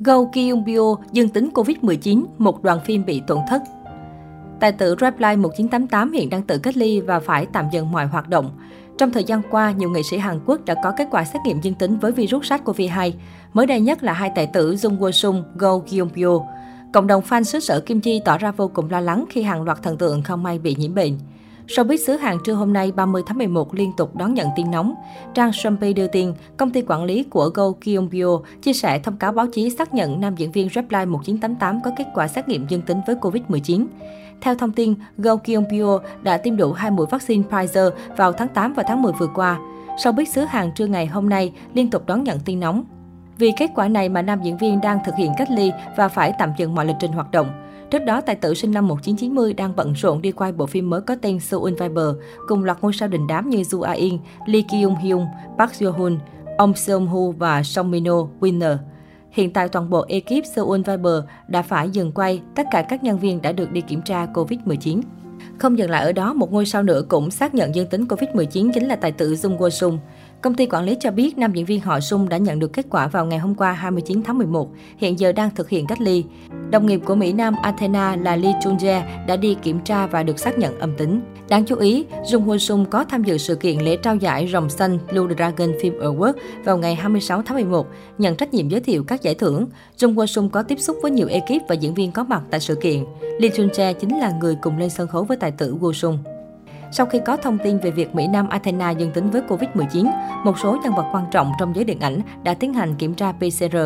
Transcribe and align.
Go 0.00 0.24
Kyung 0.32 0.64
Bio 0.64 0.96
dương 1.12 1.28
tính 1.28 1.50
Covid-19, 1.54 2.24
một 2.38 2.62
đoàn 2.62 2.80
phim 2.84 3.04
bị 3.04 3.22
tổn 3.26 3.38
thất. 3.48 3.62
Tài 4.60 4.72
tử 4.72 4.96
Reply 5.00 5.36
1988 5.36 6.12
hiện 6.12 6.30
đang 6.30 6.42
tự 6.42 6.58
cách 6.58 6.76
ly 6.76 7.00
và 7.00 7.20
phải 7.20 7.46
tạm 7.52 7.64
dừng 7.72 7.92
mọi 7.92 8.06
hoạt 8.06 8.28
động. 8.28 8.50
Trong 8.98 9.12
thời 9.12 9.24
gian 9.24 9.42
qua, 9.50 9.70
nhiều 9.70 9.90
nghệ 9.90 10.02
sĩ 10.02 10.18
Hàn 10.18 10.40
Quốc 10.46 10.64
đã 10.64 10.74
có 10.84 10.92
kết 10.96 11.08
quả 11.10 11.24
xét 11.24 11.42
nghiệm 11.44 11.60
dương 11.60 11.74
tính 11.74 11.98
với 11.98 12.12
virus 12.12 12.52
SARS-CoV-2. 12.52 13.12
Mới 13.52 13.66
đây 13.66 13.80
nhất 13.80 14.02
là 14.02 14.12
hai 14.12 14.30
tài 14.34 14.46
tử 14.46 14.74
Jung 14.74 14.98
Woo 14.98 15.10
Sung, 15.10 15.44
Go 15.56 15.78
Kyung 15.78 16.08
Bio. 16.14 16.40
Cộng 16.92 17.06
đồng 17.06 17.22
fan 17.28 17.42
xứ 17.42 17.60
sở 17.60 17.80
Kim 17.80 18.00
Chi 18.00 18.20
tỏ 18.24 18.38
ra 18.38 18.50
vô 18.50 18.68
cùng 18.68 18.90
lo 18.90 19.00
lắng 19.00 19.24
khi 19.30 19.42
hàng 19.42 19.62
loạt 19.62 19.82
thần 19.82 19.98
tượng 19.98 20.22
không 20.22 20.42
may 20.42 20.58
bị 20.58 20.76
nhiễm 20.78 20.94
bệnh. 20.94 21.18
Showbiz 21.68 21.96
xứ 21.96 22.16
Hàn 22.16 22.36
trưa 22.44 22.52
hôm 22.52 22.72
nay 22.72 22.92
30 22.92 23.22
tháng 23.26 23.38
11 23.38 23.74
liên 23.74 23.92
tục 23.96 24.16
đón 24.16 24.34
nhận 24.34 24.48
tin 24.56 24.70
nóng. 24.70 24.94
Trang 25.34 25.52
Shumpi 25.52 25.92
đưa 25.92 26.06
tin, 26.06 26.32
công 26.56 26.70
ty 26.70 26.82
quản 26.86 27.04
lý 27.04 27.22
của 27.22 27.50
Go 27.54 27.72
Kyungbyo 27.84 28.40
chia 28.62 28.72
sẻ 28.72 28.98
thông 28.98 29.16
cáo 29.16 29.32
báo 29.32 29.46
chí 29.46 29.70
xác 29.70 29.94
nhận 29.94 30.20
nam 30.20 30.34
diễn 30.36 30.52
viên 30.52 30.68
Reply 30.68 31.04
1988 31.04 31.80
có 31.84 31.90
kết 31.96 32.06
quả 32.14 32.28
xét 32.28 32.48
nghiệm 32.48 32.66
dương 32.66 32.82
tính 32.82 33.00
với 33.06 33.16
Covid-19. 33.16 33.86
Theo 34.40 34.54
thông 34.54 34.72
tin, 34.72 34.94
Go 35.18 35.36
Kyungbyo 35.36 35.98
đã 36.22 36.36
tiêm 36.36 36.56
đủ 36.56 36.72
hai 36.72 36.90
mũi 36.90 37.06
vaccine 37.10 37.42
Pfizer 37.50 37.90
vào 38.16 38.32
tháng 38.32 38.48
8 38.48 38.72
và 38.72 38.82
tháng 38.82 39.02
10 39.02 39.12
vừa 39.12 39.28
qua. 39.34 39.58
Showbiz 39.96 40.24
xứ 40.24 40.40
Hàn 40.40 40.72
trưa 40.72 40.86
ngày 40.86 41.06
hôm 41.06 41.28
nay 41.28 41.52
liên 41.74 41.90
tục 41.90 42.06
đón 42.06 42.24
nhận 42.24 42.40
tin 42.40 42.60
nóng. 42.60 42.84
Vì 43.38 43.52
kết 43.56 43.70
quả 43.74 43.88
này 43.88 44.08
mà 44.08 44.22
nam 44.22 44.42
diễn 44.42 44.56
viên 44.56 44.80
đang 44.80 44.98
thực 45.06 45.14
hiện 45.14 45.32
cách 45.38 45.50
ly 45.50 45.72
và 45.96 46.08
phải 46.08 46.32
tạm 46.38 46.50
dừng 46.58 46.74
mọi 46.74 46.86
lịch 46.86 46.96
trình 47.00 47.12
hoạt 47.12 47.30
động. 47.30 47.67
Trước 47.90 48.04
đó, 48.04 48.20
tài 48.20 48.36
tử 48.36 48.54
sinh 48.54 48.72
năm 48.72 48.88
1990 48.88 49.52
đang 49.52 49.76
bận 49.76 49.92
rộn 49.92 50.22
đi 50.22 50.32
quay 50.32 50.52
bộ 50.52 50.66
phim 50.66 50.90
mới 50.90 51.00
có 51.00 51.16
tên 51.22 51.40
Seoul 51.40 51.72
Viper 51.72 52.06
cùng 52.46 52.64
loạt 52.64 52.78
ngôi 52.82 52.92
sao 52.92 53.08
đình 53.08 53.26
đám 53.26 53.50
như 53.50 53.58
Ju 53.58 53.82
A 53.82 53.92
In, 53.92 54.18
Lee 54.46 54.62
Kyung 54.70 54.96
Hyun, 54.96 55.24
Park 55.58 55.72
Jo 55.72 55.90
Hoon, 55.90 56.18
Ông 56.58 56.74
Seung 56.74 57.06
Hu 57.06 57.32
và 57.32 57.62
Song 57.62 57.90
Mino 57.90 58.26
Winner. 58.40 58.76
Hiện 59.30 59.52
tại 59.52 59.68
toàn 59.68 59.90
bộ 59.90 60.04
ekip 60.08 60.46
Seoul 60.54 60.78
Viper 60.78 61.24
đã 61.48 61.62
phải 61.62 61.90
dừng 61.90 62.12
quay, 62.12 62.42
tất 62.54 62.66
cả 62.70 62.82
các 62.82 63.04
nhân 63.04 63.18
viên 63.18 63.42
đã 63.42 63.52
được 63.52 63.72
đi 63.72 63.80
kiểm 63.80 64.02
tra 64.02 64.26
COVID-19. 64.26 65.00
Không 65.58 65.78
dừng 65.78 65.90
lại 65.90 66.04
ở 66.04 66.12
đó, 66.12 66.32
một 66.32 66.52
ngôi 66.52 66.66
sao 66.66 66.82
nữa 66.82 67.02
cũng 67.08 67.30
xác 67.30 67.54
nhận 67.54 67.74
dương 67.74 67.86
tính 67.86 68.04
COVID-19 68.04 68.72
chính 68.74 68.88
là 68.88 68.96
tài 68.96 69.12
tử 69.12 69.32
Jung 69.32 69.58
Woo 69.58 69.68
Sung. 69.68 69.98
Công 70.42 70.54
ty 70.54 70.66
quản 70.66 70.84
lý 70.84 70.96
cho 71.00 71.10
biết 71.10 71.38
nam 71.38 71.52
diễn 71.52 71.64
viên 71.64 71.80
họ 71.80 72.00
Sung 72.00 72.28
đã 72.28 72.36
nhận 72.36 72.58
được 72.58 72.72
kết 72.72 72.86
quả 72.90 73.06
vào 73.06 73.26
ngày 73.26 73.38
hôm 73.38 73.54
qua 73.54 73.72
29 73.72 74.22
tháng 74.22 74.38
11, 74.38 74.70
hiện 74.96 75.18
giờ 75.18 75.32
đang 75.32 75.50
thực 75.54 75.68
hiện 75.68 75.86
cách 75.86 76.00
ly. 76.00 76.24
Đồng 76.70 76.86
nghiệp 76.86 77.00
của 77.04 77.14
Mỹ 77.14 77.32
Nam 77.32 77.54
Athena 77.62 78.16
là 78.16 78.36
Lee 78.36 78.52
Chung 78.62 78.76
Jae 78.76 79.26
đã 79.26 79.36
đi 79.36 79.56
kiểm 79.62 79.80
tra 79.80 80.06
và 80.06 80.22
được 80.22 80.38
xác 80.38 80.58
nhận 80.58 80.78
âm 80.78 80.96
tính. 80.96 81.20
Đáng 81.48 81.64
chú 81.64 81.76
ý, 81.76 82.04
Jung 82.24 82.46
Woo 82.46 82.58
Sung 82.58 82.84
có 82.90 83.04
tham 83.04 83.24
dự 83.24 83.38
sự 83.38 83.54
kiện 83.54 83.78
lễ 83.78 83.96
trao 83.96 84.16
giải 84.16 84.48
Rồng 84.52 84.70
Xanh 84.70 84.98
Blue 85.12 85.34
Dragon 85.36 85.72
Film 85.72 85.98
Award 86.00 86.32
vào 86.64 86.78
ngày 86.78 86.94
26 86.94 87.42
tháng 87.42 87.56
11, 87.56 87.86
nhận 88.18 88.36
trách 88.36 88.54
nhiệm 88.54 88.68
giới 88.68 88.80
thiệu 88.80 89.04
các 89.04 89.22
giải 89.22 89.34
thưởng. 89.34 89.66
Jung 89.98 90.14
Woo 90.14 90.26
Sung 90.26 90.50
có 90.50 90.62
tiếp 90.62 90.80
xúc 90.80 90.96
với 91.02 91.10
nhiều 91.10 91.28
ekip 91.28 91.68
và 91.68 91.74
diễn 91.74 91.94
viên 91.94 92.12
có 92.12 92.24
mặt 92.24 92.42
tại 92.50 92.60
sự 92.60 92.74
kiện. 92.74 93.04
Lee 93.38 93.50
Chung 93.54 93.68
Jae 93.68 93.92
chính 93.92 94.18
là 94.18 94.32
người 94.40 94.56
cùng 94.62 94.78
lên 94.78 94.90
sân 94.90 95.08
khấu 95.08 95.24
với 95.24 95.36
tài 95.36 95.50
tử 95.50 95.76
Woo 95.80 95.92
Sung. 95.92 96.18
Sau 96.92 97.06
khi 97.06 97.20
có 97.26 97.36
thông 97.36 97.58
tin 97.58 97.78
về 97.78 97.90
việc 97.90 98.14
Mỹ 98.14 98.26
Nam 98.26 98.48
Athena 98.48 98.90
dương 98.90 99.10
tính 99.10 99.30
với 99.30 99.42
Covid-19, 99.48 100.10
một 100.44 100.58
số 100.58 100.78
nhân 100.82 100.94
vật 100.96 101.06
quan 101.12 101.24
trọng 101.30 101.52
trong 101.58 101.74
giới 101.74 101.84
điện 101.84 102.00
ảnh 102.00 102.20
đã 102.42 102.54
tiến 102.54 102.74
hành 102.74 102.94
kiểm 102.94 103.14
tra 103.14 103.32
PCR. 103.32 103.76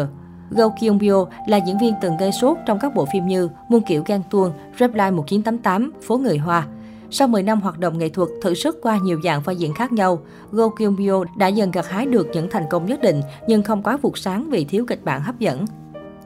Go 0.51 0.69
Kyung 0.81 0.99
Bio 0.99 1.25
là 1.47 1.57
diễn 1.57 1.79
viên 1.79 1.95
từng 2.03 2.17
gây 2.17 2.33
sốt 2.33 2.59
trong 2.67 2.79
các 2.79 2.95
bộ 2.95 3.07
phim 3.13 3.27
như 3.27 3.49
Muôn 3.69 3.83
kiểu 3.83 4.03
gan 4.07 4.23
tuông, 4.31 4.53
Reply 4.79 5.11
1988, 5.11 5.93
Phố 6.03 6.19
người 6.19 6.39
Hoa. 6.39 6.67
Sau 7.11 7.29
10 7.29 7.43
năm 7.43 7.61
hoạt 7.61 7.79
động 7.79 7.99
nghệ 7.99 8.09
thuật, 8.09 8.29
thử 8.43 8.55
sức 8.55 8.79
qua 8.83 8.99
nhiều 9.03 9.21
dạng 9.25 9.43
vai 9.43 9.57
diễn 9.57 9.75
khác 9.75 9.93
nhau, 9.93 10.19
Go 10.51 10.69
Kyung 10.69 10.97
Bio 10.97 11.25
đã 11.37 11.47
dần 11.47 11.71
gặt 11.71 11.89
hái 11.89 12.07
được 12.07 12.29
những 12.33 12.51
thành 12.51 12.65
công 12.71 12.87
nhất 12.87 13.01
định 13.03 13.21
nhưng 13.47 13.63
không 13.63 13.83
quá 13.83 13.97
vụt 14.03 14.19
sáng 14.19 14.51
vì 14.51 14.65
thiếu 14.65 14.87
kịch 14.89 15.05
bản 15.05 15.23
hấp 15.23 15.39
dẫn. 15.39 15.65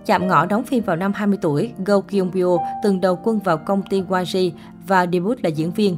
Chạm 0.06 0.28
ngõ 0.28 0.46
đóng 0.46 0.64
phim 0.64 0.84
vào 0.84 0.96
năm 0.96 1.12
20 1.14 1.38
tuổi, 1.42 1.72
Go 1.86 2.00
Kyung 2.00 2.30
Bio 2.30 2.56
từng 2.82 3.00
đầu 3.00 3.18
quân 3.24 3.38
vào 3.38 3.56
công 3.56 3.82
ty 3.82 3.98
YG 3.98 4.56
và 4.86 5.06
debut 5.12 5.38
là 5.42 5.48
diễn 5.48 5.70
viên. 5.70 5.96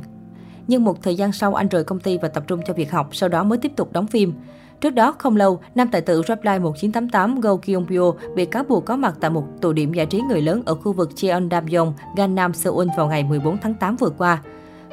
Nhưng 0.69 0.85
một 0.85 1.03
thời 1.03 1.15
gian 1.15 1.33
sau 1.33 1.55
anh 1.55 1.69
rời 1.69 1.85
công 1.85 2.01
ty 2.01 2.19
và 2.19 2.29
tập 2.29 2.45
trung 2.47 2.61
cho 2.67 2.75
việc 2.75 2.91
học, 2.91 3.09
sau 3.13 3.29
đó 3.29 3.45
mới 3.45 3.59
tiếp 3.59 3.73
tục 3.77 3.93
đóng 3.93 4.07
phim. 4.07 4.33
Trước 4.81 4.91
đó 4.91 5.15
không 5.19 5.37
lâu, 5.37 5.61
nam 5.75 5.89
tài 5.93 6.01
tử 6.01 6.23
Reply 6.29 6.59
1988 6.59 7.41
Go 7.41 7.57
Kyung 7.57 7.87
Pyo 7.87 8.13
bị 8.35 8.45
cáo 8.45 8.65
buộc 8.65 8.85
có 8.85 8.97
mặt 8.97 9.15
tại 9.21 9.31
một 9.31 9.45
tụ 9.61 9.73
điểm 9.73 9.93
giải 9.93 10.07
trí 10.07 10.21
người 10.21 10.43
lớn 10.43 10.63
ở 10.67 10.75
khu 10.75 10.93
vực 10.93 11.11
Cheongdam-yong, 11.17 11.93
Gangnam, 12.17 12.55
Seoul 12.55 12.89
vào 12.97 13.07
ngày 13.07 13.25
14 13.25 13.59
tháng 13.59 13.75
8 13.75 13.97
vừa 13.97 14.11
qua. 14.19 14.43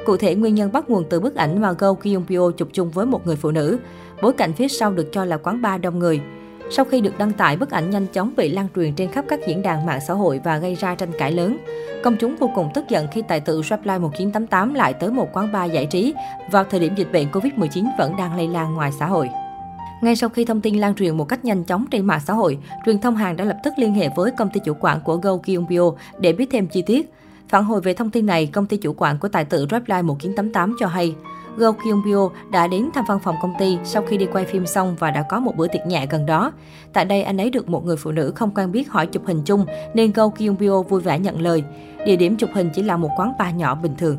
Cụ 0.05 0.17
thể, 0.17 0.35
nguyên 0.35 0.55
nhân 0.55 0.71
bắt 0.71 0.89
nguồn 0.89 1.03
từ 1.09 1.19
bức 1.19 1.35
ảnh 1.35 1.61
mà 1.61 1.71
Go 1.71 1.93
Kyung 1.93 2.25
Pyo 2.25 2.51
chụp 2.51 2.69
chung 2.73 2.91
với 2.91 3.05
một 3.05 3.27
người 3.27 3.35
phụ 3.35 3.51
nữ. 3.51 3.77
Bối 4.21 4.33
cảnh 4.33 4.53
phía 4.53 4.67
sau 4.67 4.91
được 4.91 5.09
cho 5.11 5.25
là 5.25 5.37
quán 5.37 5.61
bar 5.61 5.81
đông 5.81 5.99
người. 5.99 6.21
Sau 6.69 6.85
khi 6.85 7.01
được 7.01 7.17
đăng 7.17 7.31
tải, 7.31 7.57
bức 7.57 7.71
ảnh 7.71 7.89
nhanh 7.89 8.07
chóng 8.07 8.33
bị 8.37 8.49
lan 8.49 8.67
truyền 8.75 8.93
trên 8.93 9.11
khắp 9.11 9.25
các 9.27 9.39
diễn 9.47 9.61
đàn 9.61 9.85
mạng 9.85 9.99
xã 10.07 10.13
hội 10.13 10.41
và 10.43 10.57
gây 10.57 10.75
ra 10.75 10.95
tranh 10.95 11.11
cãi 11.17 11.31
lớn. 11.31 11.57
Công 12.03 12.15
chúng 12.19 12.35
vô 12.35 12.49
cùng 12.55 12.69
tức 12.73 12.85
giận 12.89 13.07
khi 13.11 13.21
tài 13.27 13.39
tử 13.39 13.61
Rapline 13.69 13.97
1988 13.97 14.73
lại 14.73 14.93
tới 14.93 15.11
một 15.11 15.29
quán 15.33 15.51
bar 15.51 15.71
giải 15.71 15.85
trí 15.85 16.13
vào 16.51 16.63
thời 16.63 16.79
điểm 16.79 16.93
dịch 16.95 17.11
bệnh 17.13 17.27
Covid-19 17.31 17.85
vẫn 17.97 18.15
đang 18.17 18.35
lây 18.35 18.47
lan 18.47 18.73
ngoài 18.73 18.91
xã 18.99 19.05
hội. 19.05 19.29
Ngay 20.01 20.15
sau 20.15 20.29
khi 20.29 20.45
thông 20.45 20.61
tin 20.61 20.75
lan 20.75 20.95
truyền 20.95 21.17
một 21.17 21.25
cách 21.25 21.45
nhanh 21.45 21.63
chóng 21.63 21.85
trên 21.91 22.05
mạng 22.05 22.19
xã 22.27 22.33
hội, 22.33 22.57
truyền 22.85 22.99
thông 22.99 23.15
Hàn 23.15 23.37
đã 23.37 23.43
lập 23.43 23.57
tức 23.63 23.73
liên 23.77 23.93
hệ 23.93 24.09
với 24.15 24.31
công 24.31 24.49
ty 24.49 24.59
chủ 24.65 24.73
quản 24.79 25.01
của 25.01 25.15
Go 25.17 25.37
Kyungbyo 25.37 25.91
để 26.19 26.33
biết 26.33 26.49
thêm 26.51 26.67
chi 26.67 26.81
tiết. 26.81 27.13
Phản 27.49 27.63
hồi 27.63 27.81
về 27.81 27.93
thông 27.93 28.09
tin 28.09 28.25
này, 28.25 28.47
công 28.47 28.65
ty 28.65 28.77
chủ 28.77 28.93
quản 28.97 29.17
của 29.17 29.27
tài 29.27 29.45
tử 29.45 29.65
Reply 29.71 30.01
1988 30.01 30.75
cho 30.79 30.87
hay, 30.87 31.15
Go 31.57 31.71
Kyung 31.71 32.01
Bio 32.05 32.29
đã 32.51 32.67
đến 32.67 32.89
thăm 32.93 33.05
văn 33.07 33.19
phòng 33.23 33.35
công 33.41 33.53
ty 33.59 33.77
sau 33.83 34.03
khi 34.03 34.17
đi 34.17 34.25
quay 34.25 34.45
phim 34.45 34.65
xong 34.65 34.95
và 34.99 35.11
đã 35.11 35.25
có 35.29 35.39
một 35.39 35.55
bữa 35.55 35.67
tiệc 35.67 35.85
nhẹ 35.87 36.07
gần 36.09 36.25
đó. 36.25 36.51
Tại 36.93 37.05
đây, 37.05 37.23
anh 37.23 37.37
ấy 37.37 37.49
được 37.49 37.69
một 37.69 37.85
người 37.85 37.97
phụ 37.97 38.11
nữ 38.11 38.31
không 38.35 38.51
quen 38.55 38.71
biết 38.71 38.89
hỏi 38.89 39.07
chụp 39.07 39.25
hình 39.25 39.41
chung 39.45 39.65
nên 39.93 40.11
Go 40.11 40.29
Kyung 40.29 40.57
Bio 40.57 40.81
vui 40.81 41.01
vẻ 41.01 41.19
nhận 41.19 41.41
lời. 41.41 41.63
Địa 42.05 42.15
điểm 42.15 42.37
chụp 42.37 42.49
hình 42.53 42.69
chỉ 42.73 42.81
là 42.81 42.97
một 42.97 43.09
quán 43.17 43.33
bar 43.39 43.55
nhỏ 43.55 43.75
bình 43.75 43.95
thường. 43.97 44.17